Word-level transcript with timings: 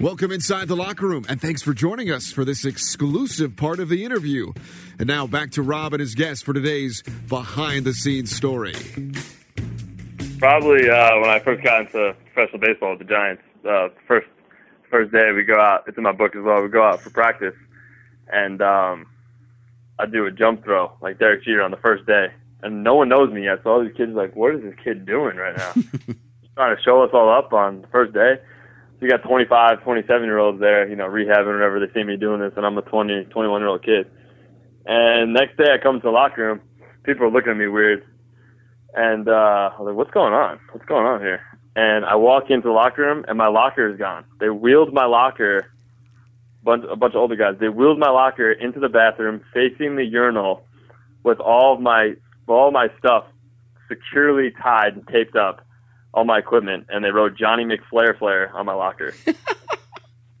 Welcome 0.00 0.30
inside 0.30 0.68
the 0.68 0.76
locker 0.76 1.06
room, 1.06 1.24
and 1.26 1.40
thanks 1.40 1.62
for 1.62 1.72
joining 1.72 2.10
us 2.10 2.30
for 2.30 2.44
this 2.44 2.66
exclusive 2.66 3.56
part 3.56 3.80
of 3.80 3.88
the 3.88 4.04
interview. 4.04 4.52
And 4.98 5.06
now 5.06 5.26
back 5.26 5.52
to 5.52 5.62
Rob 5.62 5.94
and 5.94 6.00
his 6.00 6.14
guest 6.14 6.44
for 6.44 6.52
today's 6.52 7.02
behind 7.28 7.86
the 7.86 7.94
scenes 7.94 8.36
story. 8.36 8.74
Probably 10.38 10.90
uh, 10.90 11.18
when 11.20 11.30
I 11.30 11.40
first 11.42 11.64
got 11.64 11.86
into 11.86 12.14
professional 12.34 12.60
baseball 12.60 12.90
with 12.90 12.98
the 12.98 13.06
Giants, 13.06 13.42
uh, 13.66 13.88
first 14.06 14.26
first 14.90 15.12
day 15.12 15.32
we 15.32 15.44
go 15.44 15.58
out. 15.58 15.84
It's 15.86 15.96
in 15.96 16.02
my 16.02 16.12
book 16.12 16.36
as 16.36 16.42
well. 16.42 16.62
We 16.62 16.68
go 16.68 16.84
out 16.84 17.00
for 17.00 17.08
practice, 17.08 17.54
and 18.28 18.60
um, 18.60 19.06
I 19.98 20.04
do 20.04 20.26
a 20.26 20.30
jump 20.30 20.62
throw 20.62 20.92
like 21.00 21.18
Derek 21.18 21.42
Jeter 21.42 21.62
on 21.62 21.70
the 21.70 21.78
first 21.78 22.04
day, 22.04 22.26
and 22.62 22.84
no 22.84 22.96
one 22.96 23.08
knows 23.08 23.32
me 23.32 23.44
yet. 23.44 23.60
So 23.64 23.70
all 23.70 23.82
these 23.82 23.96
kids 23.96 24.10
are 24.10 24.14
like, 24.14 24.36
"What 24.36 24.54
is 24.56 24.62
this 24.62 24.74
kid 24.84 25.06
doing 25.06 25.36
right 25.36 25.56
now?" 25.56 25.72
trying 26.54 26.76
to 26.76 26.82
show 26.82 27.02
us 27.02 27.10
all 27.14 27.30
up 27.30 27.54
on 27.54 27.80
the 27.80 27.88
first 27.88 28.12
day. 28.12 28.34
You 29.00 29.10
got 29.10 29.22
25, 29.22 29.82
27 29.82 30.24
year 30.24 30.38
olds 30.38 30.58
there, 30.58 30.88
you 30.88 30.96
know, 30.96 31.06
rehabbing 31.06 31.52
whatever 31.52 31.78
they 31.80 31.92
see 31.92 32.04
me 32.04 32.16
doing 32.16 32.40
this, 32.40 32.52
and 32.56 32.64
I'm 32.64 32.78
a 32.78 32.82
20, 32.82 33.24
21 33.24 33.60
year 33.60 33.68
old 33.68 33.84
kid. 33.84 34.10
And 34.86 35.34
next 35.34 35.58
day 35.58 35.72
I 35.72 35.78
come 35.82 36.00
to 36.00 36.02
the 36.02 36.10
locker 36.10 36.46
room, 36.46 36.60
people 37.02 37.26
are 37.26 37.30
looking 37.30 37.50
at 37.50 37.56
me 37.58 37.66
weird, 37.66 38.04
and 38.94 39.28
uh, 39.28 39.70
I 39.74 39.80
was 39.80 39.86
like, 39.88 39.96
"What's 39.96 40.12
going 40.12 40.32
on? 40.32 40.58
What's 40.72 40.86
going 40.86 41.04
on 41.04 41.20
here?" 41.20 41.40
And 41.74 42.06
I 42.06 42.14
walk 42.14 42.44
into 42.48 42.68
the 42.68 42.72
locker 42.72 43.02
room, 43.02 43.24
and 43.28 43.36
my 43.36 43.48
locker 43.48 43.90
is 43.90 43.98
gone. 43.98 44.24
They 44.40 44.48
wheeled 44.48 44.94
my 44.94 45.04
locker, 45.04 45.66
bunch 46.62 46.84
a 46.90 46.96
bunch 46.96 47.14
of 47.14 47.20
older 47.20 47.36
guys. 47.36 47.56
They 47.60 47.68
wheeled 47.68 47.98
my 47.98 48.10
locker 48.10 48.50
into 48.52 48.80
the 48.80 48.88
bathroom, 48.88 49.42
facing 49.52 49.96
the 49.96 50.04
urinal, 50.04 50.64
with 51.22 51.38
all 51.40 51.74
of 51.74 51.80
my 51.80 52.14
all 52.48 52.70
my 52.70 52.88
stuff 52.98 53.24
securely 53.88 54.52
tied 54.62 54.94
and 54.94 55.06
taped 55.08 55.36
up 55.36 55.66
all 56.16 56.24
my 56.24 56.38
equipment, 56.38 56.86
and 56.88 57.04
they 57.04 57.10
wrote 57.10 57.36
Johnny 57.36 57.64
McFlair 57.64 58.18
Flair 58.18 58.50
on 58.56 58.64
my 58.64 58.72
locker. 58.72 59.14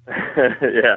yeah. 0.08 0.96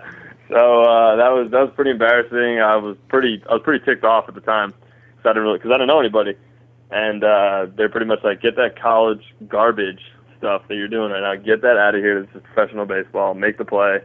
So 0.50 0.84
uh, 0.84 1.16
that 1.18 1.30
was 1.30 1.52
that 1.52 1.62
was 1.62 1.72
pretty 1.76 1.92
embarrassing. 1.92 2.62
I 2.62 2.78
was 2.78 2.96
pretty 3.10 3.44
I 3.48 3.54
was 3.54 3.62
pretty 3.64 3.84
ticked 3.86 4.06
off 4.06 4.26
at 4.30 4.36
the 4.36 4.42
time, 4.42 4.70
because 4.72 5.26
I 5.26 5.30
didn't 5.30 5.44
really 5.44 5.58
because 5.58 5.72
I 5.72 5.74
didn't 5.74 5.90
know 5.90 6.00
anybody, 6.00 6.36
and 6.90 7.24
uh, 7.24 7.68
they're 7.76 7.90
pretty 7.90 8.08
much 8.08 8.20
like 8.24 8.42
get 8.42 8.56
that 8.56 8.82
college 8.82 9.22
garbage 9.48 10.00
stuff 10.38 10.64
that 10.70 10.76
you're 10.76 10.88
doing 10.88 11.12
right 11.12 11.22
now, 11.22 11.36
get 11.36 11.62
that 11.62 11.78
out 11.78 11.94
of 11.94 12.02
here. 12.02 12.22
This 12.22 12.36
is 12.36 12.42
professional 12.54 12.86
baseball. 12.86 13.34
Make 13.34 13.58
the 13.58 13.66
play, 13.66 14.00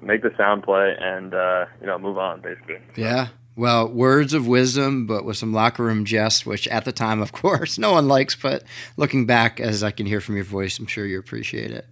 make 0.00 0.22
the 0.22 0.32
sound 0.38 0.62
play, 0.62 0.96
and 0.98 1.34
uh, 1.34 1.66
you 1.80 1.86
know 1.86 1.98
move 1.98 2.16
on 2.16 2.40
basically. 2.40 2.78
Yeah, 2.96 3.28
well, 3.54 3.88
words 3.88 4.32
of 4.32 4.46
wisdom, 4.46 5.06
but 5.06 5.24
with 5.24 5.36
some 5.36 5.52
locker 5.52 5.84
room 5.84 6.04
jest, 6.04 6.46
which 6.46 6.66
at 6.68 6.84
the 6.84 6.92
time, 6.92 7.20
of 7.20 7.32
course, 7.32 7.78
no 7.78 7.92
one 7.92 8.08
likes. 8.08 8.34
But 8.34 8.64
looking 8.96 9.26
back, 9.26 9.60
as 9.60 9.82
I 9.82 9.90
can 9.90 10.06
hear 10.06 10.20
from 10.20 10.36
your 10.36 10.44
voice, 10.44 10.78
I'm 10.78 10.86
sure 10.86 11.06
you 11.06 11.18
appreciate 11.18 11.70
it. 11.70 11.86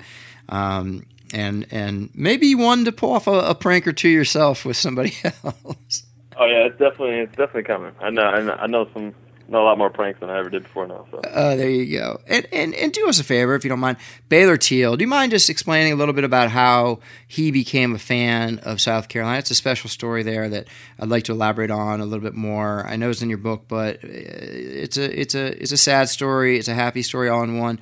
Um, 0.49 1.07
and 1.33 1.67
and 1.71 2.11
maybe 2.15 2.55
one 2.55 2.85
to 2.85 2.93
pull 2.93 3.13
off 3.13 3.27
a, 3.29 3.33
a, 3.33 3.55
prank 3.55 3.87
or 3.87 3.93
two 3.93 4.09
yourself 4.09 4.65
with 4.65 4.77
somebody 4.77 5.15
else. 5.25 6.05
Oh 6.37 6.47
yeah, 6.47 6.67
it's 6.67 6.79
definitely 6.79 7.21
it's 7.21 7.37
definitely 7.37 7.63
coming. 7.63 7.93
I 8.01 8.11
know 8.11 8.23
I 8.23 8.43
know, 8.43 8.53
I 8.53 8.67
know 8.67 8.89
some 8.93 9.15
know 9.51 9.63
a 9.63 9.67
lot 9.67 9.79
more 9.79 9.91
pranks 9.91 10.21
than 10.21 10.31
I 10.31 10.39
ever 10.39 10.49
did 10.49 10.63
before 10.63 10.87
now. 10.87 11.07
So. 11.11 11.19
Uh, 11.19 11.57
there 11.57 11.69
you 11.69 11.99
go. 11.99 12.21
And, 12.27 12.47
and 12.53 12.75
and 12.75 12.93
do 12.93 13.09
us 13.09 13.19
a 13.19 13.25
favor 13.25 13.55
if 13.55 13.65
you 13.65 13.69
don't 13.69 13.81
mind, 13.81 13.99
Bayler 14.29 14.59
Teal. 14.59 14.97
Do 14.97 15.03
you 15.03 15.09
mind 15.09 15.33
just 15.33 15.51
explaining 15.51 15.93
a 15.93 15.97
little 15.97 16.15
bit 16.15 16.25
about 16.25 16.51
how 16.51 17.01
he 17.27 17.51
became 17.51 17.95
a 17.95 17.99
fan 17.99 18.61
of 18.61 18.81
South 18.81 19.09
Carolina? 19.09 19.39
It's 19.39 19.51
a 19.51 19.55
special 19.55 19.91
story 19.91 20.23
there 20.23 20.49
that 20.49 20.69
I'd 20.99 21.09
like 21.09 21.25
to 21.25 21.33
elaborate 21.33 21.71
on 21.71 22.01
a 22.01 22.05
little 22.05 22.23
bit 22.23 22.35
more. 22.35 22.87
I 22.87 22.97
know 22.97 23.11
it's 23.11 23.23
in 23.23 23.29
your 23.29 23.39
book, 23.39 23.65
but 23.67 23.97
uh, 23.97 24.09
it's 24.09 24.97
a 24.97 25.21
it's 25.21 25.35
a 25.35 25.61
it's 25.61 25.73
a 25.73 25.79
sad 25.79 26.09
story. 26.09 26.59
It's 26.59 26.69
a 26.69 26.75
happy 26.75 27.03
story 27.03 27.29
all 27.29 27.43
in 27.43 27.59
one. 27.59 27.81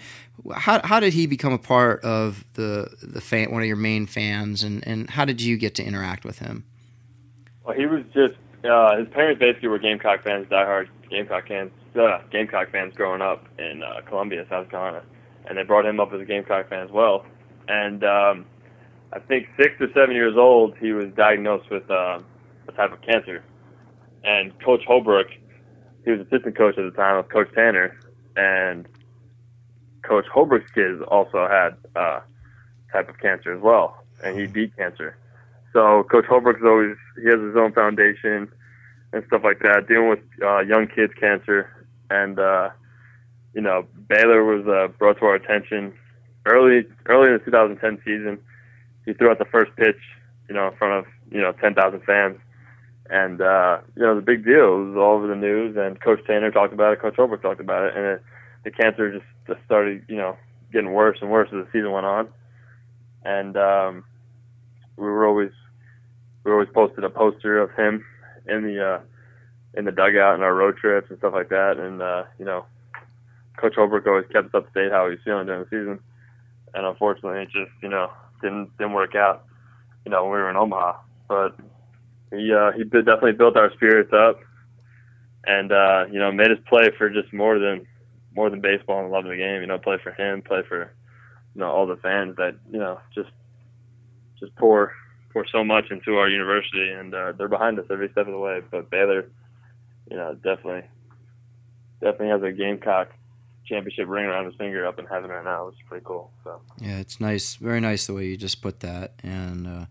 How 0.54 0.80
how 0.86 1.00
did 1.00 1.12
he 1.12 1.26
become 1.26 1.52
a 1.52 1.58
part 1.58 2.02
of 2.02 2.44
the 2.54 2.90
the 3.02 3.20
fan, 3.20 3.50
one 3.50 3.62
of 3.62 3.68
your 3.68 3.76
main 3.76 4.06
fans, 4.06 4.62
and 4.62 4.86
and 4.86 5.10
how 5.10 5.24
did 5.24 5.42
you 5.42 5.58
get 5.58 5.74
to 5.76 5.84
interact 5.84 6.24
with 6.24 6.38
him? 6.38 6.64
Well, 7.64 7.76
he 7.76 7.84
was 7.84 8.04
just 8.14 8.36
uh, 8.64 8.96
his 8.96 9.08
parents 9.08 9.38
basically 9.38 9.68
were 9.68 9.78
Gamecock 9.78 10.22
fans, 10.22 10.46
diehard 10.48 10.88
Gamecock 11.10 11.48
fans, 11.48 11.72
uh, 11.96 12.18
Gamecock 12.30 12.70
fans 12.70 12.94
growing 12.94 13.22
up 13.22 13.44
in 13.58 13.82
uh, 13.82 14.00
Columbia, 14.06 14.46
South 14.48 14.70
Carolina, 14.70 15.02
and 15.46 15.56
they 15.56 15.62
brought 15.62 15.86
him 15.86 16.00
up 16.00 16.12
as 16.12 16.20
a 16.20 16.24
Gamecock 16.24 16.68
fan 16.68 16.84
as 16.84 16.90
well. 16.90 17.24
And 17.68 18.04
um, 18.04 18.46
I 19.12 19.18
think 19.18 19.48
six 19.58 19.74
or 19.80 19.88
seven 19.94 20.14
years 20.14 20.36
old, 20.36 20.76
he 20.78 20.92
was 20.92 21.08
diagnosed 21.16 21.70
with 21.70 21.90
uh, 21.90 22.20
a 22.68 22.72
type 22.72 22.92
of 22.92 23.00
cancer. 23.02 23.42
And 24.24 24.52
Coach 24.62 24.82
Holbrook, 24.86 25.28
he 26.04 26.10
was 26.10 26.20
assistant 26.20 26.56
coach 26.56 26.76
at 26.78 26.84
the 26.84 26.96
time 26.96 27.16
of 27.16 27.28
Coach 27.28 27.48
Tanner, 27.54 27.98
and 28.36 28.86
Coach 30.02 30.26
Holbrook's 30.32 30.70
kids 30.72 31.02
also 31.08 31.46
had 31.48 31.76
uh, 31.96 32.20
type 32.92 33.08
of 33.08 33.18
cancer 33.18 33.54
as 33.54 33.60
well, 33.62 34.04
and 34.24 34.38
he 34.38 34.46
beat 34.46 34.76
cancer. 34.76 35.16
So 35.72 36.04
Coach 36.10 36.24
Holbrook's 36.26 36.62
always 36.64 36.96
he 37.20 37.28
has 37.28 37.40
his 37.40 37.56
own 37.56 37.72
foundation 37.72 38.50
and 39.12 39.24
stuff 39.26 39.42
like 39.44 39.60
that, 39.60 39.86
dealing 39.88 40.08
with 40.08 40.20
uh, 40.42 40.60
young 40.60 40.86
kids 40.86 41.12
cancer, 41.18 41.70
and 42.10 42.38
uh, 42.38 42.70
you 43.54 43.60
know 43.60 43.86
Bayler 44.08 44.44
was 44.44 44.66
uh, 44.66 44.88
brought 44.98 45.18
to 45.18 45.24
our 45.26 45.34
attention 45.34 45.92
early 46.46 46.86
early 47.06 47.28
in 47.28 47.34
the 47.34 47.44
2010 47.44 47.98
season. 48.04 48.38
He 49.04 49.14
threw 49.14 49.30
out 49.30 49.38
the 49.38 49.46
first 49.46 49.74
pitch, 49.76 50.00
you 50.48 50.54
know, 50.54 50.68
in 50.68 50.76
front 50.76 51.06
of 51.06 51.12
you 51.30 51.40
know 51.40 51.52
10,000 51.52 52.00
fans, 52.04 52.38
and 53.10 53.40
uh, 53.40 53.78
you 53.96 54.02
know 54.02 54.14
the 54.14 54.22
big 54.22 54.44
deal. 54.44 54.80
It 54.80 54.84
was 54.90 54.96
all 54.96 55.16
over 55.16 55.26
the 55.26 55.36
news, 55.36 55.76
and 55.76 56.00
Coach 56.00 56.20
Tanner 56.26 56.50
talked 56.50 56.72
about 56.72 56.92
it, 56.92 57.00
Coach 57.00 57.16
Holbrook 57.16 57.42
talked 57.42 57.60
about 57.60 57.86
it, 57.86 57.96
and 57.96 58.04
it, 58.04 58.22
the 58.64 58.70
cancer 58.70 59.12
just, 59.12 59.24
just 59.46 59.60
started, 59.64 60.04
you 60.08 60.16
know, 60.16 60.36
getting 60.72 60.92
worse 60.92 61.18
and 61.20 61.30
worse 61.30 61.48
as 61.52 61.64
the 61.64 61.68
season 61.72 61.92
went 61.92 62.06
on, 62.06 62.28
and 63.24 63.56
um, 63.56 64.04
we 64.96 65.04
were 65.04 65.26
always 65.26 65.52
we 66.44 66.52
always 66.52 66.68
posted 66.74 67.04
a 67.04 67.10
poster 67.10 67.58
of 67.58 67.70
him 67.72 68.04
in 68.48 68.62
the 68.62 68.84
uh, 68.84 69.00
in 69.74 69.84
the 69.84 69.92
dugout 69.92 70.34
and 70.34 70.42
our 70.42 70.54
road 70.54 70.76
trips 70.76 71.08
and 71.10 71.18
stuff 71.18 71.34
like 71.34 71.48
that. 71.50 71.78
And 71.78 72.02
uh, 72.02 72.24
you 72.38 72.44
know, 72.44 72.66
Coach 73.56 73.74
Holbrook 73.76 74.06
always 74.06 74.26
kept 74.32 74.48
us 74.48 74.54
up 74.54 74.72
to 74.72 74.82
date 74.82 74.92
how 74.92 75.04
he 75.04 75.10
was 75.10 75.20
feeling 75.24 75.46
during 75.46 75.62
the 75.62 75.70
season. 75.70 76.00
And 76.74 76.86
unfortunately, 76.86 77.42
it 77.42 77.50
just 77.50 77.72
you 77.82 77.88
know 77.88 78.10
didn't 78.42 78.76
didn't 78.78 78.94
work 78.94 79.14
out. 79.14 79.44
You 80.04 80.10
know, 80.10 80.22
when 80.24 80.32
we 80.32 80.38
were 80.38 80.50
in 80.50 80.56
Omaha, 80.56 80.98
but 81.28 81.56
he 82.30 82.52
uh, 82.52 82.72
he 82.72 82.84
definitely 82.84 83.32
built 83.32 83.56
our 83.56 83.72
spirits 83.74 84.12
up, 84.12 84.40
and 85.46 85.72
uh, 85.72 86.04
you 86.10 86.18
know 86.18 86.30
made 86.32 86.50
us 86.50 86.58
play 86.68 86.90
for 86.96 87.08
just 87.10 87.32
more 87.32 87.58
than 87.58 87.86
more 88.34 88.50
than 88.50 88.60
baseball 88.60 89.00
and 89.02 89.10
loving 89.10 89.30
the 89.30 89.36
game. 89.36 89.60
You 89.60 89.66
know, 89.66 89.78
play 89.78 89.98
for 90.02 90.12
him, 90.12 90.42
play 90.42 90.62
for 90.68 90.92
you 91.54 91.60
know 91.60 91.70
all 91.70 91.86
the 91.86 91.96
fans 91.96 92.36
that 92.36 92.56
you 92.70 92.78
know 92.78 93.00
just 93.14 93.30
just 94.38 94.54
pour 94.56 94.92
pour 95.32 95.46
so 95.46 95.64
much 95.64 95.90
into 95.90 96.16
our 96.16 96.28
university, 96.28 96.90
and 96.90 97.14
uh, 97.14 97.32
they're 97.32 97.48
behind 97.48 97.78
us 97.78 97.86
every 97.90 98.08
step 98.10 98.26
of 98.26 98.32
the 98.32 98.38
way. 98.38 98.60
But 98.70 98.90
Bayler, 98.90 99.26
you 100.10 100.16
know, 100.16 100.34
definitely, 100.34 100.88
definitely 102.00 102.28
has 102.28 102.42
a 102.42 102.52
Gamecock 102.52 103.10
championship 103.66 104.08
ring 104.08 104.24
around 104.24 104.46
his 104.46 104.54
finger 104.54 104.86
up 104.86 104.98
in 104.98 105.04
heaven 105.06 105.30
right 105.30 105.44
now, 105.44 105.66
which 105.66 105.74
is 105.74 105.82
pretty 105.86 106.04
cool. 106.04 106.30
So 106.44 106.60
yeah, 106.80 106.98
it's 106.98 107.20
nice, 107.20 107.56
very 107.56 107.80
nice 107.80 108.06
the 108.06 108.14
way 108.14 108.26
you 108.26 108.36
just 108.36 108.62
put 108.62 108.80
that, 108.80 109.14
and 109.22 109.66
uh, 109.66 109.86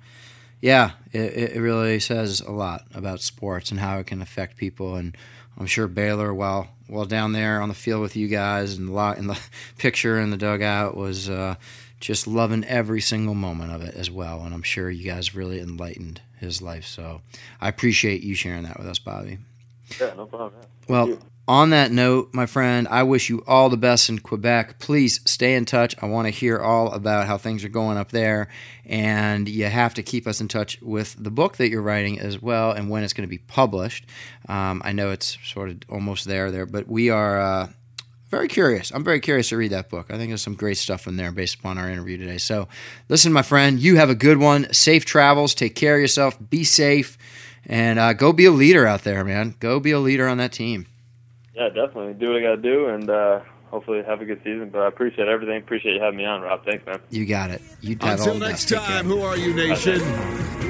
yeah, 0.59 0.91
it, 1.11 1.55
it 1.55 1.61
really 1.61 1.99
says 1.99 2.41
a 2.41 2.51
lot 2.51 2.85
about 2.93 3.21
sports 3.21 3.69
and 3.71 3.79
how 3.79 3.99
it 3.99 4.07
can 4.07 4.21
affect 4.21 4.57
people. 4.57 4.95
And 4.95 5.15
I'm 5.57 5.67
sure 5.67 5.87
Bayler, 5.87 6.35
while 6.35 6.69
while 6.87 7.05
down 7.05 7.33
there 7.33 7.61
on 7.61 7.69
the 7.69 7.75
field 7.75 8.01
with 8.01 8.15
you 8.15 8.27
guys 8.27 8.77
and 8.77 8.89
the 8.89 9.15
in 9.17 9.27
the 9.27 9.39
picture 9.77 10.19
in 10.19 10.31
the 10.31 10.37
dugout 10.37 10.97
was. 10.97 11.29
Uh, 11.29 11.55
just 11.99 12.27
loving 12.27 12.63
every 12.65 13.01
single 13.01 13.35
moment 13.35 13.73
of 13.73 13.81
it 13.81 13.95
as 13.95 14.11
well. 14.11 14.43
And 14.43 14.53
I'm 14.53 14.63
sure 14.63 14.89
you 14.89 15.09
guys 15.09 15.35
really 15.35 15.59
enlightened 15.59 16.21
his 16.39 16.61
life. 16.61 16.85
So 16.85 17.21
I 17.59 17.69
appreciate 17.69 18.21
you 18.21 18.35
sharing 18.35 18.63
that 18.63 18.77
with 18.77 18.87
us, 18.87 18.99
Bobby. 18.99 19.39
Yeah, 19.99 20.13
no 20.15 20.25
problem. 20.25 20.53
Yeah. 20.61 20.67
Well, 20.87 21.19
on 21.47 21.69
that 21.69 21.91
note, 21.91 22.33
my 22.33 22.45
friend, 22.45 22.89
I 22.89 23.03
wish 23.03 23.29
you 23.29 23.41
all 23.47 23.69
the 23.69 23.77
best 23.77 24.09
in 24.09 24.19
Quebec. 24.19 24.79
Please 24.79 25.21
stay 25.25 25.55
in 25.55 25.63
touch. 25.63 25.95
I 26.01 26.05
want 26.05 26.25
to 26.25 26.29
hear 26.29 26.59
all 26.59 26.91
about 26.91 27.25
how 27.25 27.37
things 27.37 27.63
are 27.63 27.69
going 27.69 27.97
up 27.97 28.11
there. 28.11 28.49
And 28.85 29.47
you 29.47 29.65
have 29.65 29.93
to 29.93 30.03
keep 30.03 30.27
us 30.27 30.41
in 30.41 30.49
touch 30.49 30.81
with 30.81 31.15
the 31.17 31.31
book 31.31 31.55
that 31.57 31.69
you're 31.69 31.81
writing 31.81 32.19
as 32.19 32.41
well 32.41 32.71
and 32.71 32.89
when 32.89 33.03
it's 33.03 33.13
going 33.13 33.27
to 33.27 33.29
be 33.29 33.37
published. 33.37 34.05
Um, 34.49 34.81
I 34.83 34.91
know 34.91 35.11
it's 35.11 35.37
sort 35.45 35.69
of 35.69 35.77
almost 35.89 36.25
there, 36.25 36.51
there, 36.51 36.65
but 36.65 36.87
we 36.87 37.09
are. 37.09 37.39
Uh, 37.39 37.67
very 38.29 38.47
curious. 38.47 38.91
I'm 38.91 39.03
very 39.03 39.19
curious 39.19 39.49
to 39.49 39.57
read 39.57 39.71
that 39.71 39.89
book. 39.89 40.07
I 40.09 40.17
think 40.17 40.29
there's 40.29 40.41
some 40.41 40.55
great 40.55 40.77
stuff 40.77 41.07
in 41.07 41.15
there 41.17 41.31
based 41.31 41.55
upon 41.55 41.77
our 41.77 41.89
interview 41.89 42.17
today. 42.17 42.37
So, 42.37 42.67
listen, 43.09 43.31
my 43.31 43.41
friend, 43.41 43.79
you 43.79 43.95
have 43.97 44.09
a 44.09 44.15
good 44.15 44.37
one. 44.37 44.71
Safe 44.73 45.05
travels. 45.05 45.55
Take 45.55 45.75
care 45.75 45.95
of 45.95 46.01
yourself. 46.01 46.37
Be 46.49 46.63
safe, 46.63 47.17
and 47.65 47.99
uh, 47.99 48.13
go 48.13 48.33
be 48.33 48.45
a 48.45 48.51
leader 48.51 48.85
out 48.85 49.03
there, 49.03 49.23
man. 49.23 49.55
Go 49.59 49.79
be 49.79 49.91
a 49.91 49.99
leader 49.99 50.27
on 50.27 50.37
that 50.37 50.51
team. 50.51 50.87
Yeah, 51.55 51.69
definitely. 51.69 52.13
Do 52.13 52.27
what 52.27 52.37
I 52.37 52.41
got 52.41 52.55
to 52.55 52.61
do, 52.61 52.87
and 52.87 53.09
uh, 53.09 53.39
hopefully 53.71 54.03
have 54.03 54.21
a 54.21 54.25
good 54.25 54.39
season. 54.43 54.69
But 54.69 54.81
I 54.81 54.87
appreciate 54.87 55.27
everything. 55.27 55.57
Appreciate 55.57 55.95
you 55.95 56.01
having 56.01 56.17
me 56.17 56.25
on, 56.25 56.41
Rob. 56.41 56.65
Thanks, 56.65 56.85
man. 56.85 56.99
You 57.09 57.25
got 57.25 57.49
it. 57.49 57.61
You 57.81 57.97
Until 58.01 58.35
next 58.35 58.69
time, 58.69 59.05
who 59.05 59.21
are 59.21 59.37
you, 59.37 59.53
nation? 59.53 60.66